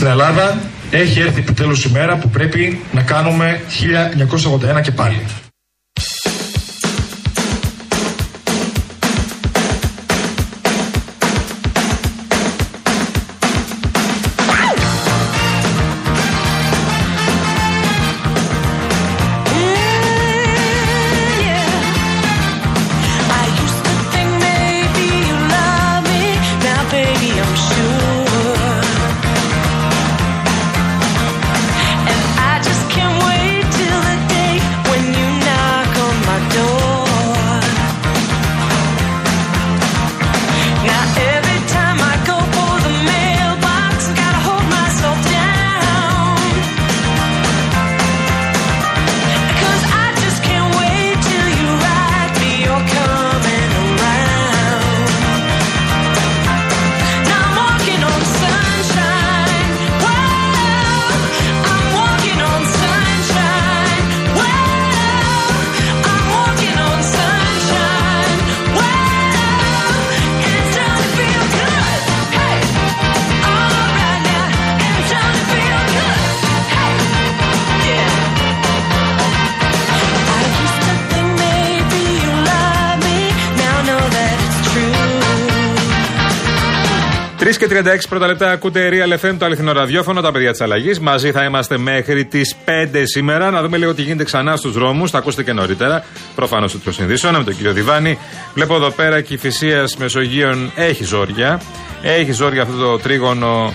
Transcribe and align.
Στην 0.00 0.12
Ελλάδα 0.12 0.58
έχει 0.90 1.20
έρθει 1.20 1.40
επιτέλους 1.40 1.84
η 1.84 1.90
μέρα 1.90 2.16
που 2.16 2.28
πρέπει 2.28 2.80
να 2.92 3.02
κάνουμε 3.02 3.60
1981 4.78 4.80
και 4.82 4.92
πάλι. 4.92 5.20
3 87.50 87.56
και 87.56 87.68
36 87.70 88.08
πρώτα 88.08 88.26
λεπτά 88.26 88.50
ακούτε 88.50 88.88
Real 88.92 89.26
FM, 89.26 89.34
το 89.38 89.44
αληθινό 89.44 89.72
ραδιόφωνο, 89.72 90.20
τα 90.20 90.32
παιδιά 90.32 90.50
της 90.50 90.60
αλλαγής. 90.60 91.00
Μαζί 91.00 91.30
θα 91.30 91.44
είμαστε 91.44 91.78
μέχρι 91.78 92.24
τις 92.24 92.56
5 92.64 93.02
σήμερα. 93.04 93.50
Να 93.50 93.62
δούμε 93.62 93.76
λίγο 93.76 93.94
τι 93.94 94.02
γίνεται 94.02 94.24
ξανά 94.24 94.56
στους 94.56 94.72
δρόμους. 94.72 95.10
Τα 95.10 95.18
ακούσετε 95.18 95.42
και 95.42 95.52
νωρίτερα. 95.52 96.04
Προφανώς 96.34 96.78
του 96.78 96.92
συνδύσεων 96.92 97.36
με 97.36 97.44
τον 97.44 97.56
κύριο 97.56 97.72
Διβάνη. 97.72 98.18
Βλέπω 98.54 98.74
εδώ 98.74 98.90
πέρα 98.90 99.20
και 99.20 99.34
η 99.34 99.36
Φυσία 99.36 99.84
Μεσογείων 99.98 100.72
έχει 100.74 101.04
ζόρια. 101.04 101.60
Έχει 102.02 102.32
ζόρια 102.32 102.62
αυτό 102.62 102.76
το 102.76 102.98
τρίγωνο 102.98 103.74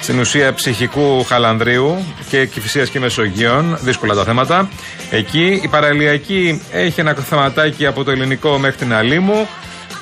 στην 0.00 0.18
ουσία 0.18 0.54
ψυχικού 0.54 1.24
χαλανδρίου 1.24 2.04
και 2.28 2.46
κυφυσίας 2.46 2.88
και 2.88 3.00
Μεσογείων. 3.00 3.78
Δύσκολα 3.80 4.14
τα 4.14 4.24
θέματα. 4.24 4.68
Εκεί 5.10 5.60
η 5.62 5.68
παραλιακή 5.68 6.62
έχει 6.72 7.00
ένα 7.00 7.14
θεματάκι 7.14 7.86
από 7.86 8.04
το 8.04 8.10
ελληνικό 8.10 8.58
μέχρι 8.58 8.76
την 8.76 8.94
Αλήμου. 8.94 9.48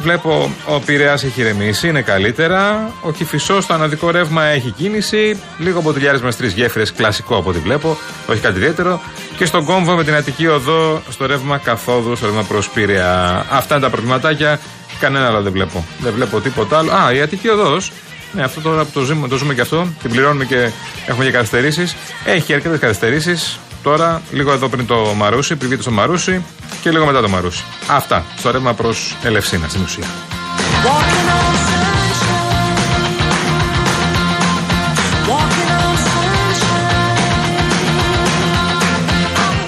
Βλέπω 0.00 0.54
ο 0.66 0.80
Πειραιάς 0.80 1.24
έχει 1.24 1.40
ηρεμήσει, 1.40 1.88
είναι 1.88 2.02
καλύτερα. 2.02 2.90
Ο 3.00 3.10
Κυφισό 3.10 3.60
στο 3.60 3.74
αναδικό 3.74 4.10
ρεύμα 4.10 4.44
έχει 4.44 4.70
κίνηση. 4.70 5.40
Λίγο 5.58 5.80
μποτιλιάρισμα 5.80 6.26
με 6.26 6.34
τρει 6.34 6.48
γέφυρες, 6.48 6.92
κλασικό 6.92 7.36
από 7.36 7.50
ό,τι 7.50 7.58
βλέπω. 7.58 7.98
Όχι 8.26 8.40
κάτι 8.40 8.56
ιδιαίτερο. 8.58 9.00
Και 9.36 9.44
στον 9.44 9.64
κόμβο 9.64 9.94
με 9.94 10.04
την 10.04 10.14
Αττική 10.14 10.46
Οδό 10.46 11.02
στο 11.10 11.26
ρεύμα 11.26 11.58
καθόδου, 11.58 12.16
στο 12.16 12.26
ρεύμα 12.26 12.42
προς 12.42 12.68
Πειραιά. 12.68 13.46
Αυτά 13.50 13.74
είναι 13.74 13.84
τα 13.84 13.90
προβληματάκια. 13.90 14.61
Κανένα 15.00 15.27
άλλο 15.27 15.42
δεν 15.42 15.52
βλέπω. 15.52 15.84
Δεν 15.98 16.12
βλέπω 16.12 16.40
τίποτα 16.40 16.78
άλλο. 16.78 16.92
Α, 16.92 17.12
η 17.12 17.20
Αττική 17.20 17.48
Οδός. 17.48 17.92
Ναι, 18.33 18.42
αυτό 18.42 18.61
τώρα 18.61 18.84
που 18.84 18.90
το 18.92 19.00
ζούμε, 19.00 19.28
το 19.28 19.36
ζούμε 19.36 19.55
και 19.55 19.61
αυτό. 19.61 19.88
Την 20.02 20.11
πληρώνουμε 20.11 20.44
και 20.44 20.70
έχουμε 21.06 21.24
και 21.24 21.30
καθυστερήσεις. 21.30 21.96
Έχει 22.24 22.55
αρκετές 22.55 22.78
καθυστερήσεις. 22.78 23.58
Τώρα, 23.82 24.22
λίγο 24.32 24.52
εδώ 24.52 24.68
πριν 24.68 24.86
το 24.86 25.12
Μαρούσι, 25.16 25.56
πριν 25.56 25.68
βγείτε 25.68 25.82
στο 25.82 25.90
Μαρούσι 25.90 26.44
και 26.82 26.90
λίγο 26.90 27.06
μετά 27.06 27.20
το 27.20 27.28
Μαρούσι. 27.28 27.64
Αυτά. 27.90 28.24
Στο 28.38 28.50
ρεύμα 28.50 28.74
προς 28.74 29.16
Ελευσίνα 29.22 29.68
στην 29.68 29.82
ουσία. 29.82 30.04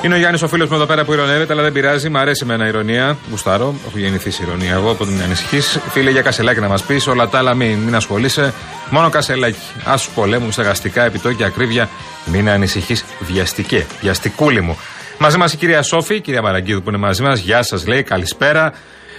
Είναι 0.03 0.15
ο 0.15 0.19
Γιάννης 0.19 0.43
ο 0.43 0.49
φίλος 0.49 0.69
μου 0.69 0.75
εδώ 0.77 0.87
πέρα 0.87 1.05
που 1.05 1.13
ηρωνεύεται, 1.13 1.53
αλλά 1.53 1.63
δεν 1.63 1.73
πειράζει. 1.73 2.09
Μ' 2.09 2.17
αρέσει 2.17 2.45
με 2.45 2.55
ένα 2.55 2.67
ηρωνία. 2.67 3.17
Γουστάρω. 3.31 3.75
Έχω 3.89 3.99
γεννηθεί 3.99 4.31
σε 4.31 4.43
ηρωνία. 4.43 4.73
Εγώ 4.73 4.91
από 4.91 5.07
την 5.07 5.23
ανησυχείς. 5.23 5.79
Φίλε 5.91 6.11
για 6.11 6.23
κασελάκι 6.23 6.61
να 6.61 6.69
μας 6.69 6.83
πεις. 6.83 7.07
Όλα 7.07 7.29
τα 7.29 7.39
άλλα 7.39 7.55
μην, 7.55 7.79
μην 7.79 7.95
ασχολείσαι. 7.95 8.53
Μόνο 8.91 9.09
κασελάκι. 9.11 9.59
Άσου 9.85 10.11
πολέμου, 10.15 10.51
στεγαστικά, 10.51 11.05
επιτόκια, 11.05 11.47
ακρίβεια. 11.47 11.89
Μην 12.25 12.49
ανησυχείς. 12.49 13.04
Βιαστικέ. 13.25 13.87
Βιαστικούλη 14.01 14.61
μου. 14.61 14.79
Μαζί 15.19 15.39
μας 15.39 15.53
η 15.53 15.57
κυρία 15.57 15.83
Σόφη, 15.83 16.15
η 16.15 16.21
κυρία 16.21 16.43
Μαραγκίδου 16.43 16.83
που 16.83 16.89
είναι 16.89 16.99
μαζί 16.99 17.23
μας. 17.23 17.41
Γεια 17.41 17.63
σας, 17.63 17.87
λέει. 17.87 18.03
Καλησπέρα. 18.03 18.73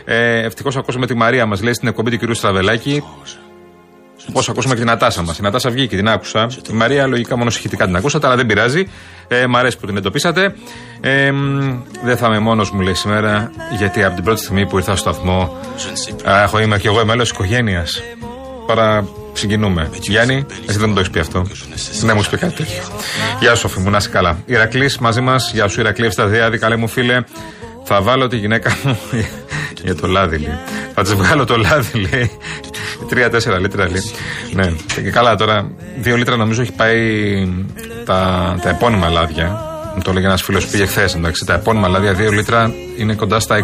Ε, 0.05 0.45
Ευτυχώς 0.45 0.77
ακούσαμε 0.77 1.07
τη 1.07 1.13
Μαρία 1.13 1.45
μας, 1.45 1.61
λέει 1.61 1.73
στην 1.73 1.87
εκπομπή 1.87 2.11
του 2.11 2.17
κυρίου 2.17 2.33
Στραβελάκη. 2.33 3.03
Πώς 4.33 4.49
ακούσαμε 4.49 4.73
και 4.73 4.79
την 4.79 4.89
Ατάσα 4.89 5.21
μας. 5.21 5.37
Η 5.37 5.41
Νατάσα 5.41 5.69
βγήκε, 5.69 5.95
την 5.95 6.07
άκουσα. 6.09 6.47
Η 6.69 6.73
Μαρία 6.73 7.07
λογικά 7.07 7.37
μόνο 7.37 7.49
συχητικά 7.49 7.85
την 7.85 7.95
ακούσατε, 7.95 8.27
αλλά 8.27 8.35
δεν 8.35 8.45
πειράζει. 8.45 8.89
Ε, 9.27 9.47
μ' 9.47 9.55
αρέσει 9.55 9.77
που 9.77 9.85
την 9.85 9.97
εντοπίσατε. 9.97 10.55
Ε, 11.01 11.31
δεν 12.03 12.17
θα 12.17 12.27
είμαι 12.27 12.39
μόνος 12.39 12.71
μου, 12.71 12.81
λέει 12.81 12.93
σήμερα, 12.93 13.51
γιατί 13.77 14.03
από 14.03 14.15
την 14.15 14.23
πρώτη 14.23 14.41
στιγμή 14.41 14.67
που 14.67 14.77
ήρθα 14.77 14.95
στο 14.95 15.11
σταθμό, 15.11 15.57
έχω, 16.25 16.59
είμαι 16.59 16.77
και 16.77 16.87
εγώ 16.87 17.05
μέλος 17.05 17.29
της 17.29 17.37
οικογένειας. 17.37 18.01
Παρά 18.67 19.07
συγκινούμε. 19.37 19.89
Γιάννη, 20.01 20.45
εσύ 20.67 20.77
δεν 20.77 20.87
μου 20.89 20.93
το 20.93 20.99
έχεις 20.99 21.11
πει 21.11 21.19
αυτό. 21.19 21.41
Δεν 22.01 22.09
μου 22.13 22.19
έχεις 22.19 22.29
πει 22.29 22.37
κάτι 22.37 22.53
τέτοιο. 22.53 22.83
Γεια 23.39 23.55
σου, 23.55 23.59
Σοφή 23.59 23.79
μου, 23.79 23.89
να 23.89 23.97
είσαι 23.97 24.09
καλά. 24.09 24.37
Ηρακλής 24.45 24.97
μαζί 24.97 25.21
μας. 25.21 25.51
Γεια 25.53 25.67
σου, 25.67 25.79
Ηρακλή 25.79 26.05
Ευσταδιάδη, 26.05 26.57
καλέ 26.57 26.75
μου 26.75 26.87
φίλε. 26.87 27.23
Θα 27.83 28.01
βάλω 28.01 28.27
τη 28.27 28.37
γυναίκα 28.37 28.77
μου 28.83 28.97
για 29.85 29.95
το 29.95 30.07
λάδι, 30.07 30.37
λέει. 30.37 30.57
Θα 30.93 31.01
της 31.01 31.13
βγάλω 31.13 31.45
το 31.45 31.57
λάδι, 31.57 31.99
λέει. 31.99 32.31
Τρία-τέσσερα 33.09 33.59
λίτρα, 33.59 33.89
λέει. 33.89 34.01
Ναι. 34.53 34.73
Και 35.03 35.09
καλά 35.09 35.35
τώρα, 35.35 35.71
δύο 35.99 36.15
λίτρα 36.15 36.35
νομίζω 36.35 36.61
έχει 36.61 36.71
πάει 36.71 36.99
τα, 38.05 38.55
τα 38.61 38.69
επώνυμα 38.69 39.09
λάδια. 39.09 39.73
Μου 39.95 40.01
το 40.01 40.11
έλεγε 40.11 40.25
ένας 40.25 40.41
φίλος 40.41 40.65
που 40.65 40.71
πήγε 40.71 40.85
χθες. 40.85 41.15
Εντάξει, 41.15 41.45
τα 41.45 41.53
επώνυμα 41.53 41.87
λάδια, 41.87 42.13
δύο 42.13 42.31
λίτρα 42.31 42.73
είναι 42.97 43.13
κοντά 43.13 43.39
στα 43.39 43.57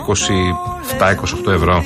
27-28 1.47 1.51
ευρώ. 1.53 1.83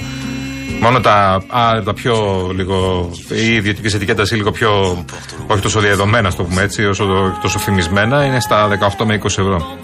Μόνο 0.81 0.99
τα, 0.99 1.43
α, 1.47 1.83
τα 1.83 1.93
πιο 1.93 2.47
λίγο. 2.55 3.09
οι 3.29 3.55
ιδιωτικέ 3.55 3.95
ετικέτε 3.95 4.23
λίγο 4.31 4.51
πιο. 4.51 5.03
όχι 5.47 5.61
τόσο 5.61 5.79
διαδομένα, 5.79 6.33
το 6.33 6.43
πούμε 6.43 6.61
έτσι, 6.61 6.85
όσο 6.85 7.05
το, 7.05 7.37
τόσο 7.41 7.59
φημισμένα, 7.59 8.25
είναι 8.25 8.39
στα 8.39 8.67
18 8.97 9.05
με 9.05 9.19
20 9.23 9.25
ευρώ. 9.25 9.77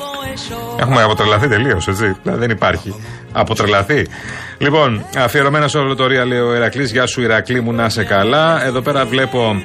Έχουμε 0.80 1.02
αποτρελαθεί 1.02 1.48
τελείως, 1.48 1.88
έτσι. 1.88 2.16
Δηλαδή 2.24 2.40
δεν 2.40 2.50
υπάρχει. 2.50 2.96
Αποτρελαθεί. 3.32 4.08
Λοιπόν, 4.58 5.06
αφιερωμένα 5.18 5.68
σε 5.68 5.78
όλο 5.78 5.96
το 5.96 6.08
ρία 6.08 6.26
λέει 6.26 6.40
ο 6.40 6.56
Ηρακλής. 6.56 6.92
Γεια 6.92 7.06
σου, 7.06 7.22
Ηρακλή 7.22 7.62
μου, 7.62 7.74
να 7.74 7.90
σε 7.90 8.04
καλά. 8.04 8.66
Εδώ 8.66 8.82
πέρα 8.82 9.06
βλέπω. 9.06 9.56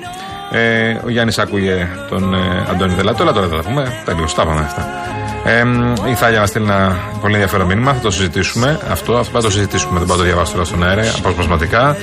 Ε, 0.50 0.97
ο 1.05 1.09
Γιάννης 1.10 1.38
άκουγε 1.38 1.88
τον 2.09 2.34
ε, 2.34 2.66
Αντώνη 2.71 2.94
Δελατόλα. 2.94 3.32
Τώρα 3.32 3.49
θα 3.49 3.56
τα 3.56 3.62
πούμε. 3.62 4.03
Τα 4.05 4.15
τα 4.37 4.44
πάμε 4.44 4.60
αυτά. 4.60 4.88
Ε, 5.48 5.64
η 6.10 6.14
Θάλια 6.14 6.40
μας 6.40 6.48
στείλει 6.48 6.64
ένα 6.64 6.96
πολύ 7.20 7.34
ενδιαφέρον 7.34 7.66
μήνυμα. 7.66 7.92
Θα 7.92 8.00
το 8.00 8.10
συζητήσουμε. 8.10 8.80
Αυτό, 8.90 9.16
αυτό 9.16 9.40
θα 9.40 9.44
το 9.46 9.50
συζητήσουμε. 9.50 9.98
Δεν 9.98 10.08
πάω 10.08 10.16
το 10.16 10.22
διαβάσω 10.22 10.52
τώρα 10.52 10.64
στον 10.64 10.82
αέρα. 10.82 11.02
Αποσπασματικά. 11.18 11.96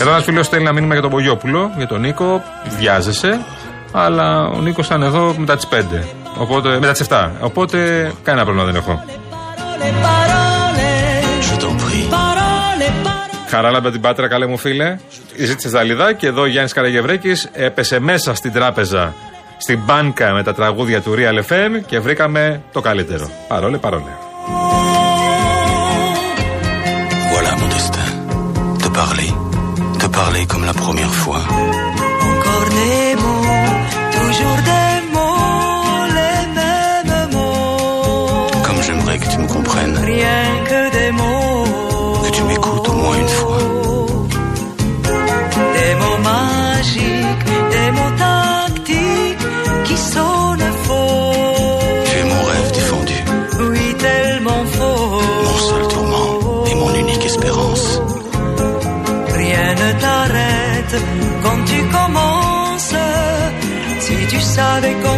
Εδώ 0.00 0.10
ένας 0.10 0.24
φίλος 0.24 0.46
στέλνει 0.46 0.64
ένα 0.64 0.74
μήνυμα 0.74 0.92
για 0.92 1.02
τον 1.02 1.10
Πογιόπουλο, 1.10 1.70
για 1.76 1.86
τον 1.86 2.00
Νίκο. 2.00 2.42
Βιάζεσαι. 2.78 3.40
Αλλά 3.92 4.46
ο 4.46 4.60
Νίκος 4.60 4.86
ήταν 4.86 5.02
εδώ 5.02 5.34
μετά 5.38 5.56
τις 5.56 5.66
5. 5.66 6.04
Οπότε, 6.38 6.68
μετά 6.68 6.92
τις 6.92 7.00
7. 7.00 7.30
Οπότε 7.40 8.10
κανένα 8.22 8.44
πρόβλημα 8.44 8.72
δεν 8.72 8.76
έχω. 8.82 9.04
Χαράλαμπα 13.48 13.90
την 13.90 14.00
Πάτρα, 14.00 14.28
καλέ 14.28 14.46
μου 14.46 14.58
φίλε. 14.58 14.96
Ζήτησες 15.36 15.70
Δαλίδα 15.70 16.12
και 16.12 16.26
εδώ 16.26 16.42
ο 16.42 16.46
Γιάννης 16.46 16.72
Καραγευρέκης 16.72 17.48
έπεσε 17.52 18.00
μέσα 18.00 18.34
στην 18.34 18.52
τράπεζα, 18.52 19.14
στην 19.62 19.80
μπάνκα 19.84 20.32
με 20.32 20.42
τα 20.42 20.54
τραγούδια 20.54 21.00
του 21.02 21.14
Real 21.16 21.38
FM 21.50 21.82
και 21.86 22.00
βρήκαμε 22.00 22.62
το 22.72 22.80
καλύτερο. 22.80 23.30
Παρόλε, 23.48 23.78
παρόλε. 23.78 24.12
Voilà 27.32 27.52
mon 27.60 27.68
destin. 27.74 28.08
Te 28.82 28.88
parler, 28.98 29.30
te 30.02 30.08
parler 30.18 30.44
comme 30.50 30.64
la 30.72 30.76
première 30.84 31.14
fois. 31.22 31.40
Encore 32.28 32.68
des 32.78 33.06
mots, 33.22 33.72
toujours 34.16 34.58
des 34.70 34.94
mots, 35.14 36.04
les 36.18 36.40
mêmes 36.58 37.14
mots. 37.34 38.64
Comme 38.66 38.80
j'aimerais 38.86 39.18
que 39.22 39.28
tu 39.32 39.38
me 39.42 39.48
comprennes. 39.56 39.96
Rien 40.12 40.42
que 40.70 40.80
des 40.96 41.10
mots. 41.20 41.64
Que 42.24 42.30
tu 42.36 42.42
m'écoutes 42.48 42.88
au 42.92 42.96
moins 43.02 43.16
une 43.24 43.32
fois. 43.38 43.61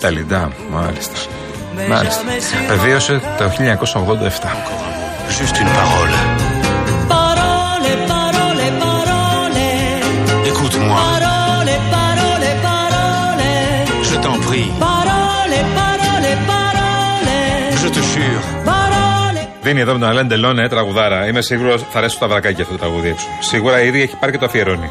Τελειντά, 0.00 0.52
μάλιστα. 0.70 1.18
Μάλιστα. 1.88 2.22
Απεβίωσε 2.64 3.20
το 3.38 3.44
1987. 3.44 4.80
Σωτή 5.30 5.62
μια 5.62 5.72
παρόλα. 5.72 6.20
Παρόλε, 7.12 7.92
παρόλε, 8.12 8.66
παρόλε. 8.82 9.68
Εκούτε 10.48 10.78
μου. 10.78 10.94
Παρόλε, 11.00 11.76
παρόλε. 11.94 13.54
Je 14.08 14.16
t'en 14.24 14.36
prie. 14.46 14.68
Παρόλε, 14.86 15.60
παρόλε. 15.78 17.40
Je 17.82 17.88
te 17.96 18.02
sure. 18.12 18.60
Δίνει 19.62 19.80
εδώ 19.80 19.92
με 19.92 19.98
τον 19.98 20.08
Αλέν 20.08 20.28
Τελώνε 20.28 20.68
τραγουδάρα. 20.68 21.26
Είμαι 21.26 21.40
σίγουρος 21.40 21.74
ότι 21.74 21.90
θα 21.90 21.98
αρέσει 21.98 22.18
το 22.18 22.20
ταβρακάκι 22.20 22.60
αυτό 22.60 22.72
το 22.72 22.78
τραγουδί 22.78 23.08
έξω. 23.08 23.26
Σίγουρα 23.40 23.80
ήδη 23.80 24.02
έχει 24.02 24.16
πάρει 24.16 24.32
και 24.32 24.38
το 24.38 24.44
αφιερώνει. 24.44 24.90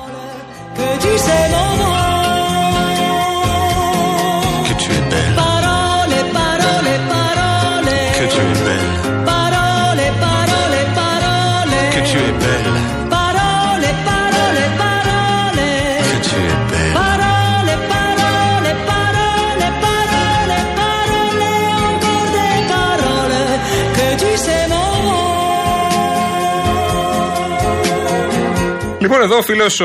Λοιπόν, 29.11 29.23
εδώ 29.23 29.37
ο 29.37 29.41
φίλος, 29.41 29.81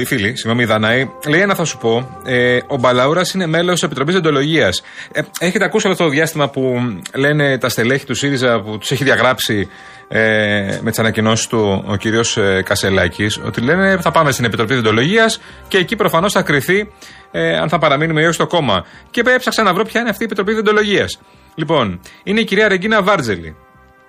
η 0.00 0.04
φίλη, 0.04 0.36
συγγνώμη, 0.36 0.62
η 0.62 0.66
Δανάη, 0.66 1.10
λέει 1.28 1.40
ένα 1.40 1.54
θα 1.54 1.64
σου 1.64 1.78
πω. 1.78 2.18
Ε, 2.24 2.58
ο 2.66 2.76
Μπαλαούρας 2.76 3.34
είναι 3.34 3.46
μέλος 3.46 3.80
τη 3.80 3.86
Επιτροπής 3.86 4.14
Εντολογία. 4.14 4.68
Ε, 5.12 5.20
έχετε 5.38 5.64
ακούσει 5.64 5.88
αυτό 5.88 6.04
το 6.04 6.10
διάστημα 6.10 6.48
που 6.48 6.80
λένε 7.14 7.58
τα 7.58 7.68
στελέχη 7.68 8.06
του 8.06 8.14
ΣΥΡΙΖΑ 8.14 8.60
που 8.60 8.78
τους 8.78 8.90
έχει 8.90 9.04
διαγράψει 9.04 9.68
ε, 10.08 10.78
με 10.82 10.90
τις 10.90 10.98
ανακοινώσεις 10.98 11.46
του 11.46 11.84
ο 11.86 11.96
κύριος 11.96 12.36
ε, 12.36 12.62
Κασελάκης, 12.64 13.40
ότι 13.44 13.60
λένε 13.60 13.98
θα 14.00 14.10
πάμε 14.10 14.30
στην 14.30 14.44
Επιτροπή 14.44 14.74
Εντολογία 14.74 15.32
και 15.68 15.78
εκεί 15.78 15.96
προφανώς 15.96 16.32
θα 16.32 16.42
κρυθεί 16.42 16.92
ε, 17.30 17.56
αν 17.56 17.68
θα 17.68 17.78
παραμείνουμε 17.78 18.20
ή 18.20 18.24
όχι 18.24 18.34
στο 18.34 18.46
κόμμα. 18.46 18.84
Και 19.10 19.22
έψαξα 19.26 19.62
να 19.62 19.74
βρω 19.74 19.84
ποια 19.84 20.00
είναι 20.00 20.10
αυτή 20.10 20.22
η 20.22 20.26
Επιτροπή 20.26 20.52
Εντολογία. 20.58 21.06
Λοιπόν, 21.54 22.00
είναι 22.22 22.40
η 22.40 22.44
κυρία 22.44 22.68
Ρεγκίνα 22.68 23.02
Βάρτζελη, 23.02 23.56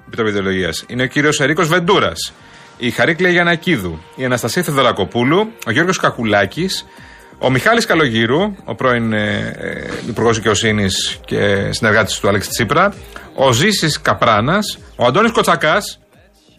Επιτροπή 0.08 0.30
Ιδεολογία. 0.30 0.70
Είναι 0.88 1.04
ο 1.04 1.08
κύριος 1.08 1.40
Ερίκος 1.40 1.68
Βεντούρας, 1.68 2.34
η 2.80 2.90
Χαρίκλια 2.92 3.30
Γιανακίδου, 3.30 4.00
η 4.16 4.26
Αναστασία 4.26 4.64
Θεοδωρακοπούλου, 4.64 5.52
ο 5.66 5.72
Γιώργος 5.72 5.98
Κακουλάκης, 5.98 6.86
ο 7.40 7.50
Μιχάλης 7.50 7.86
Καλογύρου, 7.86 8.56
ο 8.66 8.76
πρώην 8.76 9.14
ε, 9.14 9.54
ε, 9.58 9.90
Υπουργός 10.08 10.36
Δικαιοσύνης 10.36 11.20
και 11.26 11.72
συνεργάτης 11.72 12.20
του 12.20 12.28
Αλέξη 12.28 12.50
Τσίπρα, 12.50 12.94
ο 13.36 13.52
Ζήσης 13.52 14.02
Καπράνας, 14.02 14.80
ο 14.96 15.06
Αντώνης 15.06 15.32
Κοτσακάς, 15.32 16.00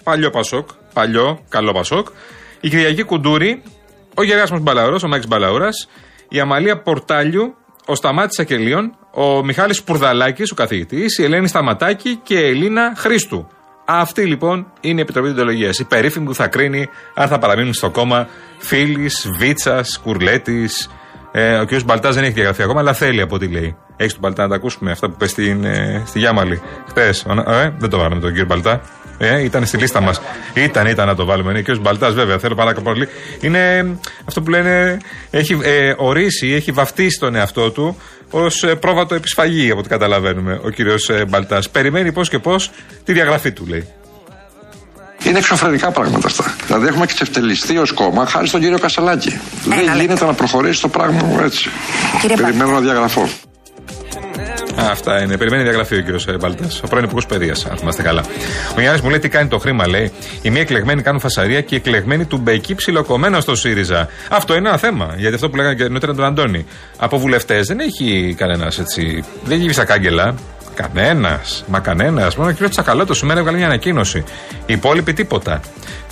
παλιό 0.02 0.30
Πασόκ, 0.30 0.68
παλιό, 0.92 1.44
καλό 1.48 1.72
Πασόκ, 1.72 2.08
η 2.60 2.68
Κυριακή 2.68 3.02
Κουντούρη, 3.02 3.62
ο 4.14 4.22
Γεράσμος 4.22 4.60
Μπαλαουρός, 4.60 5.02
ο 5.02 5.08
Μάκης 5.08 5.26
Μπαλαούρα, 5.26 5.68
η 6.28 6.40
Αμαλία 6.40 6.82
Πορτάλιου, 6.82 7.54
ο 7.86 7.94
Σταμάτης 7.94 8.38
Ακελίων, 8.38 8.96
ο 9.14 9.44
Μιχάλης 9.44 9.76
Σπουρδαλάκης, 9.76 10.50
ο 10.50 10.54
καθηγητής, 10.54 11.18
η 11.18 11.24
Ελένη 11.24 11.48
Σταματάκη 11.48 12.20
και 12.22 12.34
η 12.34 12.48
Ελίνα 12.48 12.94
Χρήστου. 12.96 13.48
Αυτή 13.92 14.22
λοιπόν 14.22 14.66
είναι 14.80 14.98
η 14.98 15.02
Επιτροπή 15.02 15.26
Διοντολογίας. 15.28 15.78
Η 15.78 15.84
περίφημη 15.84 16.26
που 16.26 16.34
θα 16.34 16.48
κρίνει 16.48 16.88
αν 17.14 17.28
θα 17.28 17.38
παραμείνουν 17.38 17.74
στο 17.74 17.90
κόμμα 17.90 18.28
Φίλης, 18.58 19.30
Βίτσας, 19.38 20.00
Κουρλέτης. 20.02 20.90
Ε, 21.32 21.58
ο 21.58 21.64
κ. 21.64 21.82
Μπαλτάς 21.84 22.14
δεν 22.14 22.24
έχει 22.24 22.32
διαγραφεί 22.32 22.62
ακόμα, 22.62 22.80
αλλά 22.80 22.92
θέλει 22.92 23.20
από 23.20 23.34
ό,τι 23.34 23.46
λέει. 23.46 23.76
Έχεις 23.96 24.12
τον 24.12 24.22
Μπαλτά 24.22 24.42
να 24.42 24.48
τα 24.48 24.54
ακούσουμε 24.54 24.90
αυτά 24.90 25.08
που 25.08 25.16
πες 25.16 25.30
στην, 25.30 25.64
ε, 25.64 26.02
στη 26.06 26.18
Γιάμαλη 26.18 26.60
χτε. 26.88 27.08
Ε, 27.46 27.70
δεν 27.78 27.90
το 27.90 27.98
βάλαμε 27.98 28.20
τον 28.20 28.34
κ. 28.34 28.46
Μπαλτά. 28.46 28.80
Ε, 29.18 29.42
ήταν 29.42 29.66
στη 29.66 29.76
λίστα 29.76 30.00
μας. 30.00 30.20
Ήταν, 30.54 30.86
ήταν 30.86 31.06
να 31.06 31.14
το 31.14 31.24
βάλουμε. 31.24 31.50
Είναι 31.50 31.62
και 31.62 31.72
ο 31.72 31.76
Μπαλτάς, 31.80 32.14
βέβαια. 32.14 32.38
Θέλω 32.38 32.54
πάρα 32.54 32.72
πολύ. 32.72 33.08
Είναι 33.40 33.86
αυτό 34.24 34.42
που 34.42 34.50
λένε. 34.50 34.98
Έχει 35.30 35.58
ε, 35.62 35.94
ορίσει, 35.96 36.48
έχει 36.48 36.72
βαφτίσει 36.72 37.18
τον 37.20 37.34
εαυτό 37.34 37.70
του 37.70 37.96
ως 38.30 38.62
ε, 38.62 38.74
πρόβατο 38.74 39.14
επισφαγή, 39.14 39.70
από 39.70 39.78
ό,τι 39.78 39.88
καταλαβαίνουμε, 39.88 40.60
ο 40.64 40.70
κύριος 40.70 41.08
ε, 41.08 41.24
Μπαλτάς. 41.28 41.70
Περιμένει 41.70 42.12
πώς 42.12 42.28
και 42.28 42.38
πώς 42.38 42.70
τη 43.04 43.12
διαγραφή 43.12 43.52
του, 43.52 43.66
λέει. 43.66 43.88
Είναι 45.24 45.38
εξωφρενικά 45.38 45.90
πράγματα 45.90 46.26
αυτά. 46.26 46.54
Δηλαδή 46.66 46.86
έχουμε 46.86 47.04
εξευτελιστεί 47.04 47.78
ως 47.78 47.92
κόμμα 47.92 48.26
χάρη 48.26 48.46
στον 48.46 48.60
κύριο 48.60 48.78
Κασελάκη. 48.78 49.40
Δεν 49.64 49.96
γίνεται 49.96 50.24
να 50.24 50.32
προχωρήσει 50.34 50.80
το 50.80 50.88
πράγμα 50.88 51.42
έτσι. 51.42 51.70
Κύριε 52.20 52.36
Περιμένω 52.36 52.70
να 52.70 52.80
διαγραφώ. 52.80 53.28
Α, 54.76 54.90
αυτά 54.90 55.22
είναι. 55.22 55.36
Περιμένει 55.36 55.62
διαγραφή 55.62 55.96
ο 55.96 56.00
κύριος 56.00 56.26
Μπαλτάς, 56.40 56.82
ο 56.82 56.86
πρώην 56.86 57.04
Υπουργός 57.04 57.26
Παιδείας, 57.26 57.66
αν 57.66 57.76
θυμάστε 57.76 58.02
καλά. 58.02 58.24
Ο 58.76 58.80
Γιάννη 58.80 59.00
μου 59.02 59.08
λέει 59.08 59.18
τι 59.18 59.28
κάνει 59.28 59.48
το 59.48 59.58
χρήμα, 59.58 59.88
λέει. 59.88 60.12
Οι 60.42 60.50
μη 60.50 60.60
εκλεγμένοι 60.60 61.02
κάνουν 61.02 61.20
φασαρία 61.20 61.60
και 61.60 61.74
οι 61.74 61.78
εκλεγμένοι 61.78 62.24
του 62.24 62.36
Μπεκί 62.36 62.74
ψιλοκομμένο 62.74 63.40
στο 63.40 63.54
ΣΥΡΙΖΑ. 63.54 64.08
Αυτό 64.30 64.54
είναι 64.56 64.68
ένα 64.68 64.78
θέμα. 64.78 65.14
Γιατί 65.16 65.34
αυτό 65.34 65.50
που 65.50 65.56
λέγανε 65.56 65.74
και 65.74 65.82
νωρίτερα 65.82 66.14
τον 66.14 66.24
Αντώνη. 66.24 66.66
Από 66.96 67.18
βουλευτές 67.18 67.66
δεν 67.66 67.80
έχει 67.80 68.34
κανένας 68.38 68.78
έτσι. 68.78 69.24
Δεν 69.44 69.58
έχει 69.58 69.68
βγει 69.68 69.84
κάγκελα. 69.84 70.34
Κανένας. 70.74 71.64
Μα 71.66 71.80
κανένας. 71.80 72.36
Μόνο 72.36 72.48
ο 72.48 72.52
κύριος 72.52 72.70
Τσακαλώτος 72.70 73.18
σήμερα 73.18 73.38
έβγαλε 73.38 73.56
μια 73.56 73.66
ανακοίνωση. 73.66 74.24
Οι 74.66 74.72
υπόλοιποι 74.72 75.12
τίποτα. 75.12 75.60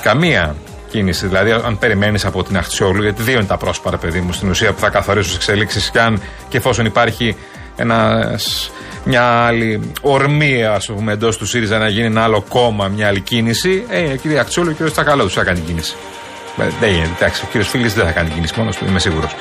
Καμία 0.02 0.56
κίνηση. 0.90 1.26
Δηλαδή, 1.26 1.50
αν 1.50 1.78
περιμένεις 1.78 2.24
από 2.24 2.44
την 2.44 2.56
Αχτσιόλου, 2.56 3.02
γιατί 3.02 3.22
δύο 3.22 3.34
είναι 3.34 3.44
τα 3.44 3.56
πρόσωπα, 3.56 3.98
παιδί 3.98 4.20
μου, 4.20 4.32
στην 4.32 4.50
ουσία 4.50 4.72
που 4.72 4.80
θα 4.80 4.88
καθορίσουν 4.88 5.28
τις 5.28 5.46
εξελίξεις 5.46 5.90
και 5.90 6.00
αν 6.00 6.22
και 6.48 6.56
εφόσον 6.56 6.84
υπάρχει 6.84 7.36
ένας, 7.78 8.70
μια 9.04 9.22
άλλη 9.22 9.92
ορμή, 10.00 10.64
ας 10.64 10.86
πούμε, 10.86 11.12
εντός 11.12 11.36
του 11.36 11.46
ΣΥΡΙΖΑ 11.46 11.78
να 11.78 11.88
γίνει 11.88 12.06
ένα 12.06 12.22
άλλο 12.22 12.44
κόμμα, 12.48 12.88
μια 12.88 13.06
άλλη 13.06 13.20
κίνηση, 13.20 13.84
ε, 13.88 14.16
κύριε 14.16 14.38
Αχτσιόλου, 14.38 14.68
ο 14.70 14.72
κύριος 14.72 14.92
Τσακαλώτο 14.92 15.28
θα 15.28 15.44
κάνει 15.44 15.60
κίνηση. 15.60 15.94
Ε, 16.60 16.64
Δεν 16.80 16.90
γίνεται, 16.90 17.10
εντάξει, 17.16 17.42
ο 17.44 17.48
κύριος 17.50 17.68
Φίλης 17.68 17.94
δεν 17.94 18.04
θα 18.04 18.10
κάνει 18.12 18.28
κίνηση 18.28 18.54
μόνος 18.56 18.76
του, 18.76 18.84
είμαι 18.88 18.98
σίγουρος. 18.98 19.34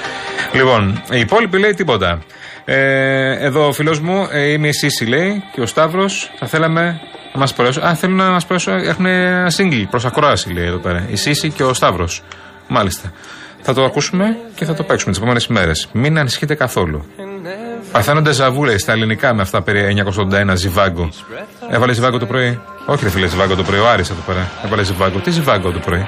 Λοιπόν, 0.54 1.04
οι 1.12 1.20
υπόλοιποι 1.20 1.58
λέει 1.60 1.74
τίποτα. 1.74 2.22
Ε, 2.66 3.46
εδώ 3.46 3.68
ο 3.68 3.72
φίλος 3.72 4.00
μου, 4.00 4.28
ε, 4.32 4.52
είμαι 4.52 4.68
η 4.68 4.72
Σύση 4.72 5.06
λέει 5.06 5.44
και 5.54 5.62
ο 5.62 5.66
Σταύρος 5.66 6.32
θα 6.40 6.48
θέλαμε 6.48 7.00
να 7.34 7.40
μας 7.40 7.54
προέσουν. 7.54 7.84
Α, 7.84 7.96
θέλουν 7.96 8.16
να 8.16 8.30
μας 8.30 8.46
προέσουν. 8.46 8.74
Έχουν 8.74 9.06
ένα 9.06 9.52
single 9.58 9.84
προς 9.90 10.06
ακρόαση 10.06 10.54
λέει 10.54 10.66
εδώ 10.66 10.78
πέρα. 10.78 11.06
Η 11.10 11.16
Σύση 11.16 11.50
και 11.50 11.64
ο 11.64 11.74
Σταύρος. 11.74 12.24
Μάλιστα. 12.68 13.12
Θα 13.62 13.74
το 13.74 13.84
ακούσουμε 13.84 14.38
και 14.56 14.66
θα 14.66 14.74
το 14.74 14.84
παίξουμε 14.84 15.12
τις 15.12 15.20
επόμενες 15.22 15.46
ημέρε. 15.46 15.72
Μην 15.92 16.18
ανησυχείτε 16.20 16.56
καθόλου. 16.56 17.06
Παθαίνοντα 17.92 18.32
ζαβούλε 18.32 18.78
στα 18.78 18.92
ελληνικά 18.92 19.34
με 19.34 19.42
αυτά 19.42 19.62
περί 19.62 20.04
981 20.52 20.54
ζιβάγκο. 20.54 21.10
Έβαλε 21.72 21.94
ζιβάγκο 21.94 22.18
το 22.18 22.26
πρωί. 22.26 22.60
Όχι, 22.86 23.04
ρε 23.04 23.10
φίλε, 23.10 23.28
ζιβάγκο 23.28 23.56
το 23.56 23.64
πρωί. 23.64 23.80
Ο 23.80 23.90
Άρης 23.90 24.10
εδώ 24.10 24.22
πέρα. 24.26 24.48
Έβαλε 24.66 24.84
ζιβάγκο. 24.84 25.20
Τι 25.20 25.32
ζιβάγκο 25.32 25.72
το 25.72 25.80
πρωί; 25.80 26.08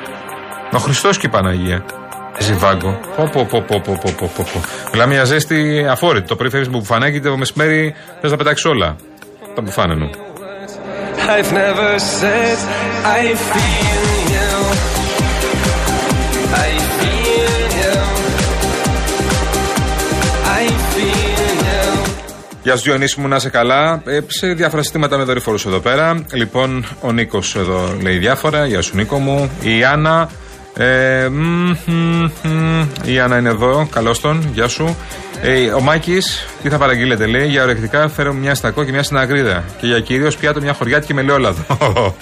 Ο 0.74 0.78
Χριστός 0.78 1.18
και 1.18 1.26
η 1.26 1.30
Παναγία. 1.30 1.86
Ζιβάγκο. 2.40 3.00
Πω, 3.16 3.30
πω, 3.34 3.64
πω, 3.68 3.82
πω, 4.18 4.62
Μιλάμε 4.92 5.14
για 5.14 5.24
ζέστη 5.24 5.86
αφόρητη. 5.90 6.28
Το 6.28 6.36
πρωί 6.36 6.50
φεύγεις 6.50 6.70
που 6.70 6.78
μπουφανάκι 6.78 7.20
το 7.20 7.38
μεσημέρι 7.38 7.96
θες 8.22 8.32
να 8.32 8.38
πετάξεις 8.38 8.66
όλα. 8.66 8.96
Τα 9.56 9.62
μπουφάνενο. 9.62 10.10
I've 11.32 11.52
never 11.52 12.00
Γεια 22.70 22.78
σου 22.78 22.84
Διονύση 22.84 23.20
μου, 23.20 23.28
να 23.28 23.36
είσαι 23.36 23.50
καλά. 23.50 24.02
Ε, 24.06 24.20
σε 24.28 24.48
διάφορα 24.48 24.82
συστήματα 24.82 25.18
με 25.18 25.24
δορυφόρους 25.24 25.66
εδώ 25.66 25.80
πέρα. 25.80 26.24
Λοιπόν, 26.34 26.86
ο 27.02 27.12
Νίκος 27.12 27.56
εδώ 27.56 27.98
λέει 28.02 28.18
διάφορα. 28.18 28.66
Γεια 28.66 28.82
σου 28.82 28.96
Νίκο 28.96 29.18
μου. 29.18 29.52
Η 29.62 29.84
Άννα 29.84 30.30
Ε, 30.82 31.30
μ, 31.30 31.76
μ, 31.86 32.30
μ, 32.44 32.88
η 33.06 33.20
Άννα 33.20 33.38
είναι 33.38 33.50
εδώ. 33.50 33.88
Καλώς 33.92 34.20
τον. 34.20 34.50
Γεια 34.54 34.68
σου. 34.68 34.98
Ε, 35.42 35.72
ο 35.72 35.80
Μάκης, 35.80 36.46
τι 36.62 36.70
θα 36.70 36.78
παραγγείλετε, 36.78 37.26
λέει. 37.26 37.48
Για 37.48 37.64
ορεκτικά 37.64 38.10
φέρω 38.10 38.34
μια 38.34 38.56
στακό 38.56 38.84
και 38.84 38.92
μια 38.92 39.04
συναγρίδα. 39.04 39.64
Και 39.80 39.88
για 39.88 40.00
κυρίως 40.00 40.38
πιάτο 40.38 40.62
μια 40.62 40.74
χωριάτικη 40.74 41.14
με 41.14 41.22
ελαιόλαδο. 41.22 41.64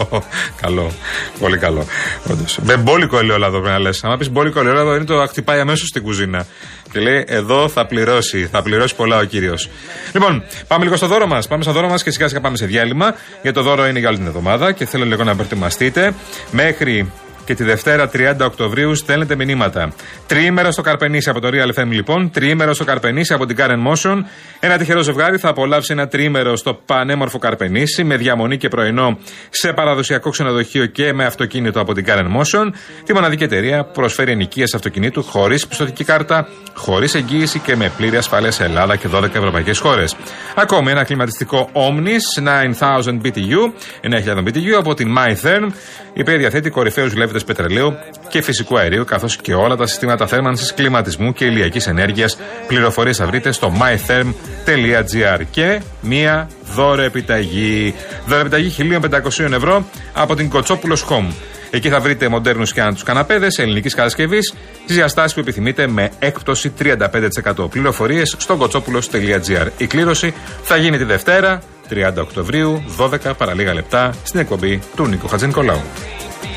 καλό. 0.62 0.92
Πολύ 1.40 1.58
καλό. 1.58 1.86
Όντως. 2.32 2.60
Με 2.64 2.78
μπόλικο 2.78 3.20
ελαιόλαδο 3.20 3.60
πρέπει 3.60 3.74
να 3.74 3.80
λες. 3.80 4.04
Αν 4.04 4.18
πεις 4.18 4.32
μπόλικο 4.32 4.60
ελαιόλαδο 4.60 4.96
είναι 4.96 5.06
το 5.06 5.26
χτυπάει 5.28 5.60
αμέσως 5.60 5.88
στην 5.88 6.02
κουζίνα. 6.02 6.46
Και 6.92 7.00
λέει, 7.00 7.26
εδώ 7.28 7.70
θα 7.70 7.86
πληρώσει. 7.86 8.48
Θα 8.52 8.62
πληρώσει 8.62 8.96
πολλά 8.96 9.18
ο 9.18 9.24
κύριος. 9.24 9.70
Λοιπόν, 10.14 10.44
πάμε 10.68 10.84
λίγο 10.84 10.96
στο 10.96 11.08
δώρο 11.08 11.28
μας. 11.28 11.48
Πάμε 11.48 11.64
στο 11.64 11.72
δώρο 11.72 11.88
μας 11.88 12.04
και 12.04 12.12
σιγά 12.12 12.28
σιγά 12.28 12.42
πάμε 12.42 12.58
σε 12.58 12.66
διάλειμμα. 12.66 13.16
Γιατί 13.42 13.58
το 13.58 13.64
δώρο 13.64 13.88
είναι 13.88 14.00
για 14.00 14.08
όλη 14.08 14.18
την 14.18 14.28
εβδομάδα 14.28 14.72
και 14.72 14.86
θέλω 14.86 15.06
λίγο 15.06 15.24
να 15.24 15.36
προετοιμαστείτε. 15.36 16.14
Μέχρι 16.52 17.12
και 17.48 17.56
τη 17.56 17.64
Δευτέρα 17.64 18.10
30 18.14 18.36
Οκτωβρίου 18.42 18.96
στέλνετε 18.96 19.36
μηνύματα. 19.36 19.94
Τριήμερο 20.28 20.72
στο 20.72 20.82
Καρπενήσι 20.82 21.30
από 21.30 21.40
το 21.40 21.50
Real 21.52 21.80
FM 21.80 21.88
λοιπόν, 21.90 22.32
τριήμερο 22.32 22.74
στο 22.74 22.84
Καρπενήσι 22.84 23.34
από 23.34 23.46
την 23.46 23.56
Karen 23.60 23.92
Motion. 23.92 24.24
Ένα 24.60 24.78
τυχερό 24.78 25.02
ζευγάρι 25.02 25.38
θα 25.38 25.50
απολαύσει 25.50 25.94
ένα 25.94 26.08
τριήμερο 26.08 26.56
στο 26.56 26.74
πανέμορφο 26.86 27.38
Καρπενήσι 27.38 28.04
με 28.04 28.18
διαμονή 28.18 28.58
και 28.58 28.68
πρωινό 28.68 29.18
σε 29.50 29.74
παραδοσιακό 29.74 30.30
ξενοδοχείο 30.30 30.86
και 30.86 31.14
με 31.14 31.26
αυτοκίνητο 31.26 31.80
από 31.80 31.94
την 31.94 32.06
Karen 32.08 32.26
Motion. 32.38 32.70
Τη 33.06 33.14
μοναδική 33.14 33.44
εταιρεία 33.44 33.84
που 33.86 33.92
προσφέρει 33.92 34.32
ενοικίε 34.32 34.64
αυτοκινήτου 34.76 35.24
χωρίς 35.24 35.68
πιστοτική 35.68 36.04
κάρτα, 36.04 36.48
χωρίς 36.74 37.16
εγγύηση 37.16 37.60
και 37.60 37.76
με 37.76 37.92
πλήρη 37.98 38.18
ασφαλεία 38.18 38.52
σε 38.52 38.64
Ελλάδα 38.64 38.96
και 38.96 39.08
12 39.14 39.24
ευρωπαϊκές 39.36 39.80
χώρες. 39.80 40.16
Ακόμη 40.56 40.92
ένα 40.92 41.04
κλιματιστικό 41.04 41.70
Omnis 41.74 42.44
9000 42.80 43.22
BTU, 43.24 43.72
9000 44.02 44.44
BTU 44.44 44.72
από 44.78 44.94
την 44.94 45.16
MyTherm, 45.18 45.68
η 46.14 46.22
οποία 46.22 46.38
διαθέτει 46.38 46.70
κορυφαίους 46.70 47.14
λέβητε 47.38 47.54
πετρελαίου 47.54 47.98
και 48.30 48.42
φυσικού 48.42 48.78
αερίου, 48.78 49.06
καθώς 49.06 49.38
και 49.38 49.54
όλα 49.54 49.76
τα 49.76 49.86
συστήματα 49.86 50.28
θέρμανσης, 50.28 50.74
κλιματισμού 50.74 51.34
και 51.34 51.46
ηλιακής 51.46 51.88
ενέργειας. 51.88 52.38
Πληροφορίες 52.68 53.18
θα 53.18 53.26
βρείτε 53.26 53.52
στο 53.52 53.74
mytherm.gr 53.80 55.42
και 55.52 55.82
μία 56.02 56.50
δώρο 56.74 57.02
επιταγή. 57.02 57.94
Δώρο 58.28 58.40
επιταγή 58.40 58.70
1500 58.70 59.52
ευρώ 59.54 59.86
από 60.14 60.36
την 60.36 60.50
Κοτσόπουλος 60.50 61.06
Home. 61.10 61.32
Εκεί 61.70 61.90
θα 61.90 62.00
βρείτε 62.00 62.28
μοντέρνους 62.28 62.74
και 62.74 62.82
άνετους 62.82 63.04
καναπέδες 63.04 63.58
ελληνικής 63.58 63.94
κατασκευής, 63.94 64.54
τι 64.86 64.94
διαστάσει 64.94 65.34
που 65.34 65.40
επιθυμείτε 65.40 65.88
με 65.88 66.12
έκπτωση 66.20 66.74
35%. 66.80 67.70
Πληροφορίες 67.70 68.36
στο 68.38 68.56
κοτσόπουλο.gr. 68.56 69.68
Η 69.78 69.88
κλήρωση 69.88 70.34
θα 70.64 70.76
γίνει 70.78 70.98
τη 70.98 71.04
Δευτέρα, 71.04 71.62
30 71.90 72.14
Οκτωβρίου, 72.18 72.84
12 72.98 73.34
παραλίγα 73.38 73.74
λεπτά, 73.74 74.14
στην 74.24 74.40
εκπομπή 74.40 74.82
του 74.96 75.08
Νίκο 75.08 75.28
Χατζηνικολάου. 75.28 75.82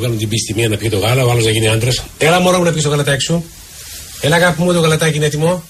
Βγάλουν 0.00 0.18
την 0.18 0.28
πίστη 0.28 0.54
μία 0.54 0.68
να 0.68 0.76
πιει 0.76 0.88
το 0.88 0.98
γάλα, 0.98 1.24
ο 1.24 1.30
άλλος 1.30 1.44
να 1.44 1.50
γίνει 1.50 1.68
άντρας. 1.68 2.02
Έλα 2.18 2.40
μωρό 2.40 2.58
μου 2.58 2.64
να 2.64 2.72
πιει 2.72 2.82
το 2.82 2.88
γαλατάκι 2.88 3.22
σου. 3.22 3.44
Έλα 4.20 4.36
αγάπη 4.36 4.62
μου 4.62 4.72
το 4.72 4.80
γαλατάκι 4.80 5.16
είναι 5.16 5.26
έτοιμο. 5.26 5.62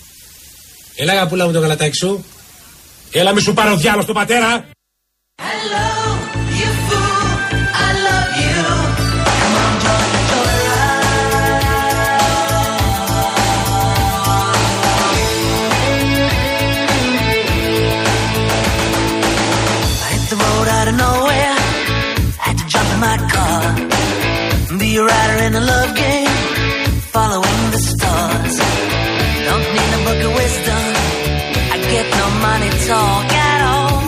Έλα 0.95 1.13
αγαπούλα 1.13 1.47
μου 1.47 1.53
το 1.53 1.61
γαλατάκι 1.61 1.97
σου. 1.97 2.25
Έλα 3.11 3.33
μη 3.33 3.41
σου 3.41 3.55
πάρω 3.55 3.77
διάλογο 3.77 4.03
στον 4.03 4.15
πατέρα. 4.15 4.69
I 22.43 23.05
hit 23.13 23.30
Be 24.91 24.97
a 24.97 25.05
rider 25.05 25.39
in 25.47 25.55
a 25.55 25.61
love 25.61 25.95
game. 25.95 26.37
Following 27.15 27.61
the 27.75 27.81
stars. 27.91 28.55
Don't 29.47 29.67
need 29.77 29.91
a 29.99 30.03
book 30.07 30.21
of 30.27 30.33
wisdom. 30.43 30.83
I 31.75 31.77
get 31.93 32.07
no 32.21 32.27
money 32.47 32.71
talk 32.91 33.29
at 33.51 33.61
all. 33.71 34.01